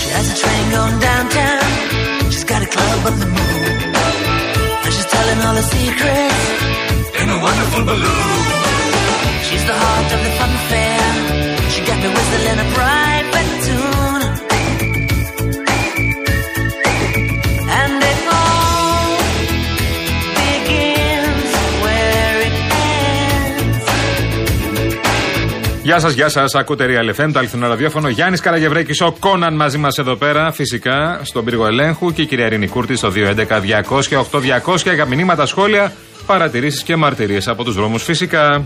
She 0.00 0.08
has 0.16 0.26
a 0.34 0.36
train 0.42 0.64
going 0.74 0.98
downtown. 1.08 1.62
She's 2.32 2.46
got 2.52 2.62
a 2.66 2.70
club 2.74 3.00
on 3.10 3.16
the 3.22 3.30
moon. 3.38 3.76
And 4.84 4.92
she's 4.96 5.10
telling 5.14 5.38
all 5.46 5.54
her 5.60 5.68
secrets 5.76 6.50
in 7.22 7.26
a 7.30 7.38
wonderful 7.46 7.82
balloon. 7.90 8.40
She's 9.46 9.64
the 9.70 9.76
heart 9.84 10.10
of 10.16 10.20
the 10.26 10.32
fun 10.38 10.52
fair. 10.70 11.04
She 11.72 11.80
got 11.86 11.98
me 12.02 12.08
whistling 12.08 12.58
a 12.66 12.68
private 12.74 12.97
Γεια 25.88 25.98
σας, 25.98 26.12
γεια 26.12 26.28
σας. 26.28 26.54
Ακούτε 26.54 26.86
Real 26.88 27.20
FM, 27.20 27.30
το 27.32 27.38
αληθινό 27.38 27.68
ραδιόφωνο. 27.68 28.08
Γιάννης 28.08 28.40
Καραγευρέκης, 28.40 29.00
ο 29.00 29.14
Κόναν 29.18 29.54
μαζί 29.54 29.78
μας 29.78 29.98
εδώ 29.98 30.16
πέρα, 30.16 30.52
φυσικά, 30.52 31.20
στον 31.22 31.44
πύργο 31.44 31.66
ελέγχου 31.66 32.12
και 32.12 32.22
η 32.22 32.26
κυρία 32.26 32.46
Ειρήνη 32.46 32.68
Κούρτη 32.68 32.96
στο 32.96 33.10
211-200-8200 33.10 34.94
για 34.94 35.04
μηνύματα, 35.04 35.46
σχόλια, 35.46 35.92
παρατηρήσεις 36.26 36.82
και 36.82 36.96
μαρτυρίες 36.96 37.48
από 37.48 37.64
τους 37.64 37.74
δρόμους, 37.74 38.02
φυσικά. 38.02 38.64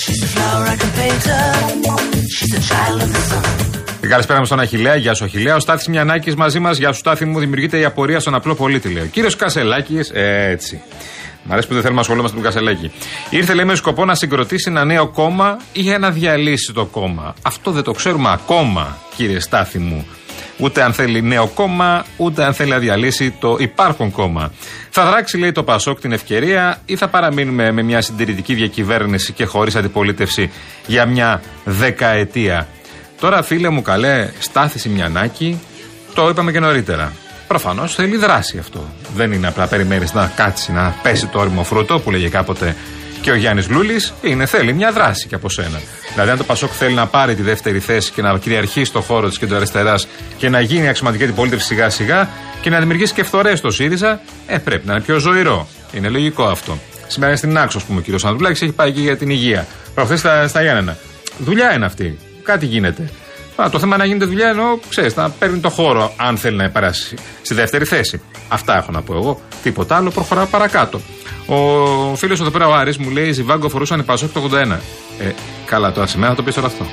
She's 0.00 0.22
a 0.22 0.28
flower 0.34 0.64
I 0.72 0.76
can 0.82 0.90
paint 1.00 1.24
her. 1.32 1.48
She's 2.36 2.52
a 2.60 2.62
child 2.70 2.98
of 3.04 3.17
the 4.08 4.14
sun. 4.14 4.16
Καλησπέρα 4.18 4.38
μου 4.38 4.44
στον 4.44 4.60
Αχηλέα. 4.60 4.94
Γεια 4.94 5.14
σου, 5.14 5.24
Αχηλέα. 5.24 5.56
Ο 5.56 5.58
Στάθης 5.58 5.88
Μιανάκης 5.88 6.34
μαζί 6.34 6.58
μας. 6.58 6.78
Γεια 6.78 6.92
σου, 6.92 6.98
Στάθη 6.98 7.24
μου. 7.24 7.38
Δημιουργείται 7.38 7.78
η 7.78 7.84
απορία 7.84 8.20
στον 8.20 8.34
απλό 8.34 8.54
πολίτη, 8.54 8.88
λέει. 8.88 9.06
Κύριος 9.06 9.36
Κασελάκης, 9.36 10.10
έτσι. 10.12 10.82
Μ' 11.42 11.52
αρέσει 11.52 11.66
που 11.66 11.72
δεν 11.72 11.82
θέλουμε 11.82 12.00
να 12.00 12.00
ασχολούμαστε 12.00 12.36
με 12.36 12.42
τον 12.42 12.52
Κασελάκη. 12.52 12.90
Ήρθε, 13.30 13.54
λέει, 13.54 13.64
με 13.64 13.74
σκοπό 13.74 14.04
να 14.04 14.14
συγκροτήσει 14.14 14.70
ένα 14.70 14.84
νέο 14.84 15.08
κόμμα 15.08 15.60
ή 15.72 15.80
για 15.80 15.98
να 15.98 16.10
διαλύσει 16.10 16.72
το 16.72 16.84
κόμμα. 16.84 17.34
Αυτό 17.42 17.70
δεν 17.70 17.82
το 17.82 17.92
ξέρουμε 17.92 18.30
ακόμα, 18.32 18.96
κύριε 19.16 19.40
Στάθη 19.40 19.78
μου. 19.78 20.06
Ούτε 20.58 20.82
αν 20.82 20.92
θέλει 20.92 21.22
νέο 21.22 21.46
κόμμα, 21.46 22.04
ούτε 22.16 22.44
αν 22.44 22.54
θέλει 22.54 22.70
να 22.70 22.78
διαλύσει 22.78 23.30
το 23.30 23.56
υπάρχον 23.58 24.10
κόμμα. 24.10 24.52
Θα 24.90 25.04
δράξει, 25.04 25.38
λέει, 25.38 25.52
το 25.52 25.62
Πασόκ 25.62 26.00
την 26.00 26.12
ευκαιρία 26.12 26.80
ή 26.86 26.96
θα 26.96 27.08
παραμείνουμε 27.08 27.72
με 27.72 27.82
μια 27.82 28.00
συντηρητική 28.00 28.54
διακυβέρνηση 28.54 29.32
και 29.32 29.44
χωρίς 29.44 29.76
αντιπολίτευση 29.76 30.50
για 30.86 31.06
μια 31.06 31.42
δεκαετία. 31.64 32.66
Τώρα, 33.20 33.42
φίλε 33.42 33.68
μου, 33.68 33.82
καλέ, 33.82 34.28
στάθη 34.38 34.78
Σιμιανάκη, 34.78 35.60
το 36.14 36.28
είπαμε 36.28 36.52
και 36.52 36.60
νωρίτερα. 36.60 37.12
Προφανώς 37.48 37.94
θέλει 37.94 38.16
δράση 38.16 38.58
αυτό. 38.58 38.84
Δεν 39.14 39.32
είναι 39.32 39.46
απλά 39.46 39.66
περιμένεις 39.66 40.12
να 40.12 40.32
κάτσει 40.36 40.72
να 40.72 40.94
πέσει 41.02 41.26
το 41.26 41.38
όριμο 41.38 41.64
φρούτο 41.64 41.98
που 41.98 42.10
λέγε 42.10 42.28
κάποτε 42.28 42.76
και 43.20 43.30
ο 43.30 43.34
Γιάννης 43.34 43.68
Λούλης. 43.68 44.14
Είναι 44.22 44.46
θέλει 44.46 44.72
μια 44.72 44.92
δράση 44.92 45.26
και 45.26 45.34
από 45.34 45.48
σένα. 45.48 45.80
Δηλαδή, 46.12 46.30
αν 46.30 46.36
το 46.36 46.44
Πασόκ 46.44 46.70
θέλει 46.74 46.94
να 46.94 47.06
πάρει 47.06 47.34
τη 47.34 47.42
δεύτερη 47.42 47.78
θέση 47.78 48.12
και 48.12 48.22
να 48.22 48.38
κυριαρχεί 48.38 48.84
στο 48.84 49.00
χώρο 49.00 49.28
της 49.28 49.38
κεντροαριστεράς 49.38 50.08
και 50.36 50.48
να 50.48 50.60
γίνει 50.60 50.88
αξιωματική 50.88 51.24
αντιπολίτευση 51.24 51.66
σιγά 51.66 51.90
σιγά 51.90 52.28
και 52.60 52.70
να 52.70 52.78
δημιουργήσει 52.78 53.14
και 53.14 53.24
φθορές 53.24 53.58
στο 53.58 53.70
ΣΥΡΙΖΑ, 53.70 54.20
ε, 54.46 54.58
πρέπει 54.58 54.86
να 54.86 54.92
είναι 54.92 55.02
πιο 55.02 55.18
ζωηρό. 55.18 55.68
Είναι 55.92 56.08
λογικό 56.08 56.44
αυτό. 56.44 56.78
Σήμερα 57.06 57.28
είναι 57.28 57.38
στην 57.38 57.58
Άξο, 57.58 57.78
ας 57.78 57.84
πούμε, 57.84 58.00
ο 58.08 58.16
κ. 58.16 58.24
Ανδρουλάκης 58.24 58.62
έχει 58.62 58.72
πάει 58.72 58.88
εκεί 58.88 59.00
για 59.00 59.16
την 59.16 59.30
υγεία. 59.30 59.66
Προχθές 59.94 60.18
στα, 60.18 60.48
στα 60.48 60.62
Γιάννενα. 60.62 60.96
Δουλειά 61.38 61.74
είναι 61.74 61.84
αυτή. 61.84 62.18
Κάτι 62.48 62.66
γίνεται. 62.66 63.08
Α, 63.56 63.68
το 63.70 63.78
θέμα 63.78 63.94
είναι 63.94 64.04
να 64.04 64.08
γίνεται 64.10 64.24
δουλειά 64.24 64.48
ενώ 64.48 64.78
ξέρεις, 64.88 65.14
να 65.16 65.30
παίρνει 65.30 65.58
το 65.58 65.68
χώρο 65.68 66.12
αν 66.16 66.36
θέλει 66.36 66.56
να 66.56 66.70
περάσει 66.70 67.16
στη 67.42 67.54
δεύτερη 67.54 67.84
θέση. 67.84 68.20
Αυτά 68.48 68.76
έχω 68.76 68.92
να 68.92 69.02
πω 69.02 69.14
εγώ. 69.14 69.40
Τίποτα 69.62 69.96
άλλο, 69.96 70.10
προχωράω 70.10 70.46
παρακάτω. 70.46 71.00
Ο 71.46 72.14
φίλος 72.16 72.40
εδώ 72.40 72.50
πέρα, 72.50 72.68
ο 72.68 72.74
Άρης, 72.74 72.96
μου 72.98 73.10
λέει: 73.10 73.32
Ζιβάγκο 73.32 73.68
φορούσαν 73.68 74.00
οι 74.00 74.02
Πασόκ 74.02 74.32
το 74.32 74.40
81. 74.52 74.78
Ε, 75.20 75.30
καλά, 75.66 75.92
τώρα 75.92 76.06
σε 76.06 76.16
μένα 76.18 76.30
θα 76.30 76.36
το 76.36 76.42
πεις 76.42 76.56
όλο 76.56 76.66
αυτό. 76.66 76.86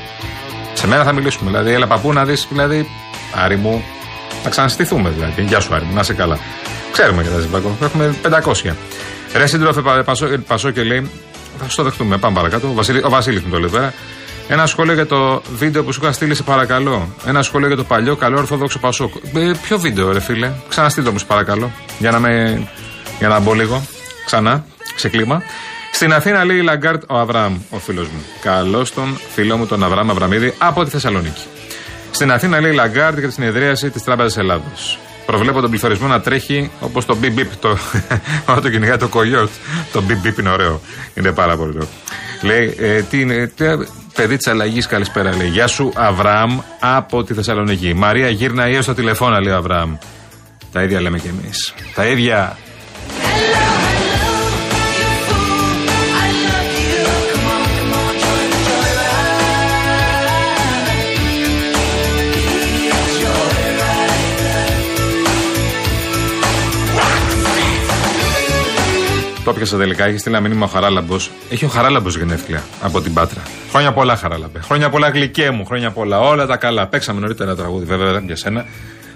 Σε 0.74 0.88
μένα 0.88 1.04
θα 1.04 1.14
μιλήσουμε. 1.14 1.50
Δηλαδή, 1.50 1.72
έλα 1.72 1.88
παππού 1.88 2.14
να 2.14 2.26
δεις, 2.26 2.48
δηλαδή, 2.50 2.88
Άρη 3.44 3.56
μου, 3.56 3.84
να 4.44 4.50
ξαναστηθούμε 4.50 5.10
δηλαδή. 5.10 5.42
Γεια 5.42 5.60
σου, 5.60 5.74
Άρη 5.76 5.86
μου, 5.86 5.94
να 5.94 6.00
είσαι 6.02 6.14
καλά. 6.14 6.40
Ξέρουμε 6.92 7.22
για 7.22 7.32
τα 7.32 7.40
Ζιβάγκο, 7.40 7.78
έχουμε 7.82 8.16
500. 8.22 8.76
Ρε 9.36 9.46
σύντροφε 9.48 9.82
Πα- 9.82 10.04
Πασό, 10.04 10.28
Πασό 10.48 10.72
και 10.72 10.84
λέει, 10.84 11.10
θα 11.60 11.70
στο 11.70 11.84
δεχτούμε, 11.84 12.18
πάμε 12.18 12.36
παρακάτω. 12.36 12.68
Ο, 12.68 12.74
Βασίλη, 12.74 13.02
ο 13.04 13.10
Βασίλης 13.10 13.42
μου 13.42 13.50
το 13.52 13.60
λέει 13.60 13.70
πέρα. 13.70 13.94
Ένα 14.48 14.66
σχόλιο 14.66 14.94
για 14.94 15.06
το 15.06 15.42
βίντεο 15.58 15.84
που 15.84 15.92
σου 15.92 16.00
είχα 16.04 16.12
στείλει, 16.12 16.36
σε 16.36 16.44
παρακαλώ. 16.44 17.10
Ένα 17.26 17.42
σχόλιο 17.42 17.68
για 17.68 17.76
το 17.76 17.84
παλιό 17.84 18.16
καλό 18.16 18.38
ορθόδοξο 18.38 18.80
Πασόκ. 18.80 19.14
Ε, 19.36 19.52
ποιο 19.62 19.80
βίντεο, 19.80 20.12
ρε 20.12 20.20
φίλε; 20.20 20.52
Ξαναστείλτε 20.70 21.10
μου, 21.12 21.18
σε 21.18 21.26
παρακαλώ. 21.26 21.72
Για 22.00 22.12
να, 22.12 22.20
με, 22.20 22.64
για 23.20 23.28
να 23.28 23.40
μπω 23.40 23.54
λίγο. 23.54 23.86
Ξανά, 24.26 24.66
σε 24.96 25.10
κλίμα. 25.10 25.44
Στην 25.92 26.14
Αθήνα 26.14 26.46
λέει 26.46 26.58
η 26.58 26.62
Λαγκάρτ 26.62 27.04
ο 27.08 27.18
Αβραάμ, 27.18 27.58
ο 27.70 27.78
φίλος 27.78 28.08
μου. 28.08 28.24
Καλώς 28.42 28.94
τον 28.94 29.18
φίλο 29.34 29.58
μου 29.58 29.66
τον 29.66 29.84
Αβραάμ 29.84 30.10
Αβραμίδη 30.10 30.54
από 30.58 30.84
τη 30.84 30.90
Θεσσαλονίκη. 30.90 31.44
Στην 32.12 32.32
Αθήνα 32.32 32.62
λέει 32.62 32.72
η 32.72 32.76
Λαγκάρτ 32.76 33.20
για 33.20 33.28
τη 33.28 33.34
συνεδρίαση 33.34 33.90
της 33.90 34.04
Τράπεζας 34.04 34.38
Ελλάδος. 34.38 35.00
Προβλέπω 35.26 35.62
τον 35.62 35.70
πληθωρισμό 35.70 36.08
να 36.08 36.22
τρέχει 36.22 36.72
όπως 36.80 37.06
το 37.06 37.16
μπιπ 37.16 37.34
μπιπ. 37.34 37.56
Το, 37.56 37.70
όταν 38.50 38.62
το 38.62 38.70
κυνηγάει 38.70 38.98
το 38.98 39.08
κογιότ. 39.08 39.50
Το 39.92 40.02
μπιπ 40.02 40.18
μπιπ 40.18 40.38
είναι 40.40 40.50
ωραίο. 40.50 40.82
Είναι 41.14 41.32
πάρα 41.32 41.58
πολύ 41.58 41.72
ωραίο. 41.76 41.88
Λέει, 42.42 42.76
ε, 42.80 43.02
τι 43.02 43.20
είναι, 43.20 43.48
τι, 43.56 43.66
παιδί 44.16 44.38
της 44.38 44.48
αλλαγής, 44.48 44.88
καλησπέρα. 44.88 45.36
Λέει, 45.36 45.48
Γεια 45.48 45.68
σου, 45.68 45.92
Αβραάμ 45.96 46.60
από 46.80 47.24
τη 47.24 47.34
Θεσσαλονίκη. 47.34 47.94
Μαρία 47.94 48.30
γύρνα 48.30 48.70
ή 48.70 48.82
στο 48.82 48.94
τηλεφώνα, 48.94 49.42
λέει 49.42 49.54
ο 49.54 49.56
Αβραάμ. 49.58 49.96
Τα 50.72 50.84
ίδια 50.84 51.02
λέμε 51.02 51.20
κι 51.20 51.28
εμείς. 51.28 51.74
Τα 51.96 52.06
ίδια. 52.06 52.58
Το 69.44 69.54
πιάσα 69.54 69.78
τελικά. 69.78 70.06
Έχει 70.06 70.18
στείλει 70.18 70.36
ένα 70.36 70.48
μήνυμα 70.48 70.66
ο 70.66 70.70
Χαράλαμπος. 70.70 71.32
Έχει 71.50 71.66
ο 71.66 71.68
Χαράλαμπος 71.68 72.18
γενέθλια 72.18 72.64
από 72.82 73.02
την 73.02 73.14
Πάτρα. 73.14 73.42
Χρόνια 73.76 73.94
πολλά, 73.94 74.16
Χαράλαμπε. 74.16 74.60
Χρόνια 74.60 74.90
πολλά, 74.90 75.10
γλυκέ 75.10 75.52
μου. 75.52 75.66
Χρόνια 75.66 75.92
πολλά. 75.92 76.20
Όλα 76.20 76.46
τα 76.46 76.58
καλά. 76.58 76.88
Παίξαμε 76.88 77.20
νωρίτερα 77.20 77.50
ένα 77.50 77.60
τραγούδι, 77.60 77.86
βέβαια, 77.86 78.20
για 78.20 78.36
σένα. 78.36 78.66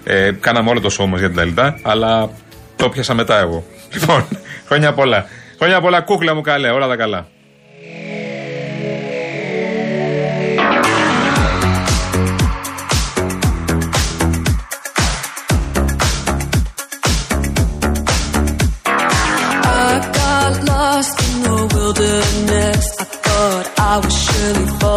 Ε, 0.04 0.30
κάναμε 0.40 0.70
όλο 0.70 0.80
το 0.80 0.90
σώμα 0.90 1.18
για 1.18 1.26
την 1.26 1.36
Ταλιτά, 1.36 1.78
αλλά 1.82 2.30
το 2.76 2.88
πιάσα 2.88 3.14
μετά 3.14 3.38
εγώ. 3.38 3.64
Λοιπόν, 3.94 4.28
χρόνια 4.66 4.92
πολλά. 4.92 5.26
Χρόνια 5.58 5.80
πολλά, 5.80 6.00
κούκλα 6.00 6.34
μου 6.34 6.40
καλέ. 6.40 6.70
Όλα 6.70 6.88
τα 6.88 6.96
καλά. 6.96 7.26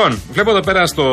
Λοιπόν, 0.00 0.20
βλέπω 0.32 0.50
εδώ 0.50 0.60
πέρα 0.60 0.86
στο 0.86 1.04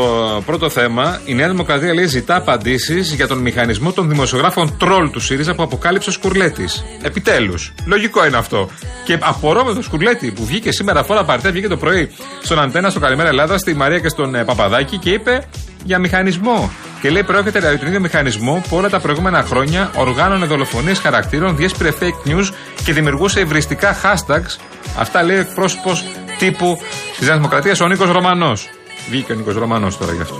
πρώτο 0.46 0.70
θέμα, 0.70 1.20
η 1.26 1.34
Νέα 1.34 1.50
Δημοκρατία 1.50 1.94
λέει 1.94 2.06
ζητά 2.06 2.36
απαντήσεις 2.36 3.14
για 3.14 3.28
τον 3.28 3.38
μηχανισμό 3.38 3.92
των 3.92 4.10
δημοσιογράφων 4.10 4.78
τρόλ 4.78 5.10
του 5.10 5.20
ΣΥΡΙΖΑ 5.20 5.56
που 5.56 5.64
αποκάλυψε 5.64 6.10
ο 6.10 6.12
Σκουρλέτης. 6.12 6.84
Επιτέλους. 7.02 7.74
Λογικό 7.86 8.26
είναι 8.26 8.38
αυτό. 8.38 8.70
Και 9.06 9.18
απορώ 9.22 9.64
με 9.64 9.74
τον 9.74 9.84
Σκουρλέτη 9.84 10.32
που 10.32 10.46
βγήκε 10.46 10.72
σήμερα 10.72 11.04
φορά 11.04 11.24
παρτέ, 11.24 11.52
βγήκε 11.52 11.68
το 11.68 11.78
πρωί 11.78 12.12
στον 12.42 12.60
Αντένα, 12.60 12.90
στο 12.90 13.00
Καλημέρα 13.00 13.30
Ελλάδα, 13.30 13.58
στη 13.58 13.74
Μαρία 13.74 14.00
και 14.00 14.10
στον 14.10 14.36
ε, 14.36 14.44
Παπαδάκη 14.44 14.98
και 14.98 15.10
είπε 15.10 15.44
για 15.84 16.00
μηχανισμό. 16.00 16.72
Και 17.02 17.10
λέει 17.10 17.24
πρόκειται 17.24 17.60
για 17.60 17.78
τον 17.78 17.88
ίδιο 17.88 18.00
μηχανισμό 18.00 18.64
που 18.70 18.78
όλα 18.78 18.90
τα 18.90 19.00
προηγούμενα 19.00 19.44
χρόνια 19.44 19.92
οργάνωνε 19.96 20.46
δολοφονίες 20.46 21.00
χαρακτήρων, 21.00 21.56
διέσπηρε 21.56 21.92
fake 22.00 22.30
news 22.30 22.46
και 22.86 22.94
δημιουργούσε 22.94 23.40
ευριστικά 23.40 23.96
hashtags. 24.04 24.60
Αυτά 25.00 25.24
λέει 25.24 25.38
εκπρόσωπος 25.38 26.06
τύπου 26.38 26.78
της 27.18 27.28
Νέας 27.28 27.38
Δημοκρατίας, 27.38 27.80
ο 27.80 27.88
Νίκος 27.88 28.12
Ρωμανός. 28.12 28.70
Βγήκε 29.10 29.32
ο 29.32 29.36
Νίκος 29.36 29.56
Ρωμανός 29.56 29.98
τώρα 29.98 30.14
γι' 30.14 30.22
αυτό. 30.22 30.36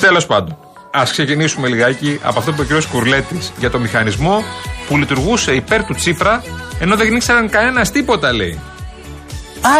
Τέλος 0.00 0.26
πάντων, 0.26 0.56
ας 0.90 1.10
ξεκινήσουμε 1.10 1.68
λιγάκι 1.68 2.20
από 2.22 2.38
αυτό 2.38 2.52
που 2.52 2.62
είπε 2.62 2.74
ο 2.74 2.78
κ. 2.78 2.82
Κουρλέτης 2.92 3.52
για 3.58 3.70
το 3.70 3.78
μηχανισμό 3.78 4.42
που 4.88 4.96
λειτουργούσε 4.98 5.52
υπέρ 5.54 5.84
του 5.84 5.94
Τσίπρα 5.94 6.42
ενώ 6.80 6.96
δεν 6.96 7.14
ήξεραν 7.14 7.48
κανένας 7.50 7.90
τίποτα, 7.90 8.32
λέει. 8.32 8.60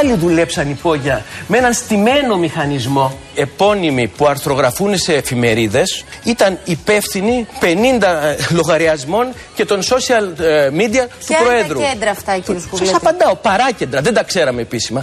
Άλλοι 0.00 0.14
δουλέψαν 0.14 0.70
υπόγεια 0.70 1.24
με 1.46 1.59
έναν 1.59 1.72
στημένο 1.72 2.37
μηχανισμό. 2.38 3.18
Επώνυμοι 3.35 4.09
που 4.09 4.26
αρθρογραφούν 4.26 4.98
σε 4.98 5.12
εφημερίδες 5.14 6.04
ήταν 6.24 6.59
υπεύθυνοι 6.64 7.46
50 7.61 7.64
ε, 8.02 8.37
λογαριασμών 8.50 9.26
και 9.54 9.64
των 9.64 9.81
social 9.83 10.40
ε, 10.40 10.68
media 10.68 11.07
του 11.09 11.26
Ποια 11.26 11.38
είναι 11.38 11.44
Προέδρου. 11.44 11.81
τα 11.81 11.87
κέντρα 11.92 12.11
αυτά, 12.11 12.38
κύριε 12.38 12.61
Σας 12.61 12.62
Σκουρλέτη. 12.68 12.94
απαντάω, 12.94 13.35
παράκεντρα, 13.37 14.00
δεν 14.00 14.14
τα 14.14 14.22
ξέραμε 14.22 14.61
επίσημα. 14.61 15.00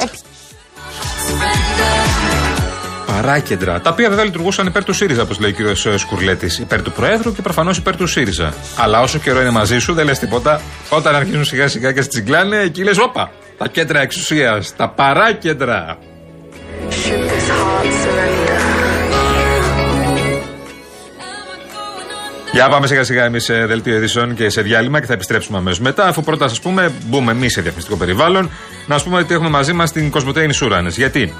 Παράκεντρα. 3.22 3.82
Τα 3.82 3.90
οποία 3.90 4.10
βέβαια 4.10 4.24
λειτουργούσαν 4.24 4.68
υπέρ 4.68 4.84
του 4.84 4.94
ΣΥΡΙΖΑ, 4.94 5.22
όπως 5.22 5.40
λέει 5.40 5.56
ο 5.60 5.74
κ. 5.74 5.98
Σκουρλέτης. 5.98 6.58
Υπέρ 6.60 6.82
του 6.82 6.92
Προέδρου 6.92 7.34
και 7.34 7.42
προφανώς 7.42 7.78
υπέρ 7.78 7.96
του 7.96 8.08
ΣΥΡΙΖΑ. 8.08 8.54
Αλλά 8.76 9.02
όσο 9.02 9.18
καιρό 9.20 9.42
είναι 9.42 9.50
μαζί 9.50 9.80
σου, 9.80 9.94
δεν 9.94 10.06
λες 10.06 10.20
τίποτα. 10.20 10.62
Όταν 10.90 11.16
αρχίζουν 11.16 11.46
σιγά 11.46 11.68
σιγά 11.68 11.92
και 11.92 12.02
τσιγκλάνε, 12.02 12.60
εκεί 12.60 12.84
λες, 12.84 12.98
όπα. 12.98 13.32
Τα 13.58 13.68
κέντρα 13.68 14.02
εξουσίας. 14.02 14.76
Τα 14.76 14.90
παράκεντρα. 14.90 15.98
Για 22.52 22.70
πάμε 22.70 22.88
σιγά 22.88 23.04
σιγά 23.04 23.24
εμείς 23.24 23.44
σε 23.44 23.66
δελτίο 23.66 23.96
ειδήσεων 23.96 24.36
και 24.36 24.50
σε 24.50 24.62
διάλειμμα 24.62 25.00
και 25.00 25.06
θα 25.06 25.14
επιστρέψουμε 25.14 25.58
αμέσως 25.58 25.80
μετά. 25.80 26.08
Αφού 26.08 26.24
πρώτα 26.24 26.48
σας 26.48 26.60
πούμε, 26.60 26.92
μπούμε 27.06 27.32
εμείς 27.32 27.54
σε 27.54 27.62
διαφημιστικό 27.62 27.98
περιβάλλον, 27.98 28.50
να 28.88 28.94
σας 28.94 29.04
πούμε 29.04 29.18
ότι 29.18 29.34
έχουμε 29.34 29.50
μαζί 29.50 29.74
μας 29.74 29.92
την 29.92 30.12
Cosmote 30.14 30.38
Insurance. 30.38 30.90
Γιατί; 30.90 31.34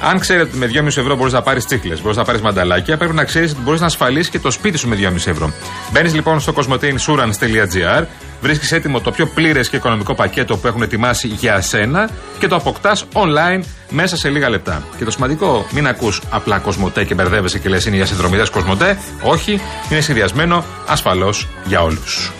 Αν 0.00 0.18
ξέρετε 0.18 0.48
ότι 0.48 0.56
με 0.56 0.70
2,5 0.72 0.86
ευρώ 0.86 1.16
μπορείς 1.16 1.32
να 1.32 1.42
πάρεις 1.42 1.66
τσίχλες, 1.66 2.02
μπορείς 2.02 2.16
να 2.16 2.24
πάρεις 2.24 2.40
μανταλάκια, 2.40 2.96
πρέπει 2.96 3.14
να 3.14 3.24
ξέρεις 3.24 3.50
ότι 3.50 3.60
μπορείς 3.60 3.80
να 3.80 3.86
ασφαλίσεις 3.86 4.28
και 4.28 4.38
το 4.38 4.50
σπίτι 4.50 4.78
σου 4.78 4.88
με 4.88 4.96
2,5 4.96 5.30
ευρώ. 5.30 5.52
Μπαίνεις 5.92 6.14
λοιπόν 6.14 6.40
στο 6.40 6.52
cosmoteinsurance.gr, 6.56 8.04
βρίσκεις 8.40 8.72
έτοιμο 8.72 9.00
το 9.00 9.10
πιο 9.10 9.26
πλήρες 9.26 9.68
και 9.68 9.76
οικονομικό 9.76 10.14
πακέτο 10.14 10.56
που 10.56 10.66
έχουν 10.66 10.82
ετοιμάσει 10.82 11.26
για 11.26 11.60
σένα 11.60 12.10
και 12.38 12.46
το 12.46 12.56
αποκτάς 12.56 13.04
online 13.12 13.62
μέσα 13.90 14.16
σε 14.16 14.28
λίγα 14.28 14.48
λεπτά. 14.48 14.82
Και 14.98 15.04
το 15.04 15.10
σημαντικό, 15.10 15.66
μην 15.70 15.86
ακούς 15.86 16.22
απλά 16.30 16.58
Κοσμοτέ 16.58 17.04
και 17.04 17.14
μπερδεύεσαι 17.14 17.58
και 17.58 17.68
λες 17.68 17.86
είναι 17.86 17.96
για 17.96 18.06
συνδρομητές 18.06 18.50
Κοσμοτέ. 18.50 18.98
Όχι, 19.22 19.60
είναι 19.90 20.00
συνδυασμένο 20.00 20.64
ασφαλώς 20.86 21.48
για 21.64 21.82
όλους. 21.82 22.32